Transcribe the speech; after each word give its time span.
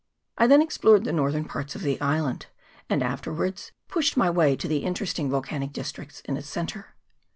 I 0.35 0.47
then 0.47 0.63
ex 0.63 0.79
plored 0.79 1.03
the 1.03 1.13
northern 1.13 1.45
parts 1.45 1.75
of 1.75 1.83
the 1.83 2.01
island, 2.01 2.47
and 2.89 3.03
after 3.03 3.31
wards 3.31 3.71
pushed 3.87 4.17
my 4.17 4.31
way 4.31 4.55
to 4.55 4.67
the 4.67 4.79
interesting 4.83 5.29
volcanic 5.29 5.73
districts 5.73 6.21
in 6.21 6.37
its 6.37 6.49
centre. 6.49 6.95